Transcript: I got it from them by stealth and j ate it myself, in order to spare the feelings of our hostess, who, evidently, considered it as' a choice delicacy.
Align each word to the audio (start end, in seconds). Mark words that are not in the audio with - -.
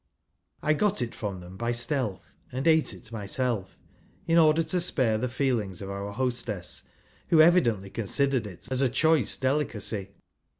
I 0.63 0.73
got 0.73 1.03
it 1.03 1.13
from 1.13 1.41
them 1.41 1.57
by 1.57 1.71
stealth 1.73 2.33
and 2.51 2.65
j 2.65 2.71
ate 2.71 2.91
it 2.95 3.11
myself, 3.11 3.77
in 4.25 4.39
order 4.39 4.63
to 4.63 4.81
spare 4.81 5.19
the 5.19 5.29
feelings 5.29 5.79
of 5.79 5.91
our 5.91 6.11
hostess, 6.11 6.81
who, 7.27 7.39
evidently, 7.39 7.91
considered 7.91 8.47
it 8.47 8.67
as' 8.71 8.81
a 8.81 8.89
choice 8.89 9.37
delicacy. 9.37 10.09